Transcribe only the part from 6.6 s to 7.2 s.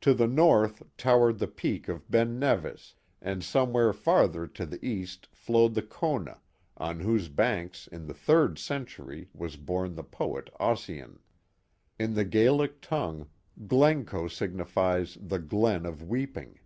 on